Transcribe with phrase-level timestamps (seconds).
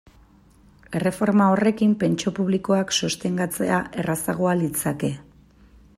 [0.99, 5.15] Erreforma horrekin, pentsio publikoak sostengatzea errazagoa litzateke.